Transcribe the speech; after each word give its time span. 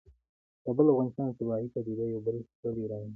کابل 0.63 0.85
د 0.87 0.89
افغانستان 0.93 1.25
د 1.27 1.31
طبیعي 1.39 1.65
پدیدو 1.73 2.05
یو 2.13 2.19
بل 2.25 2.35
ښکلی 2.51 2.83
رنګ 2.91 3.03
دی. 3.05 3.09